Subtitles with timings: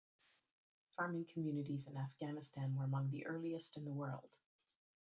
[0.95, 4.39] Farming communities in Afghanistan were among the earliest in the world.